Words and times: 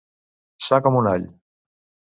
Sa 0.69 0.81
com 0.87 0.99
un 1.03 1.11
all. 1.13 1.31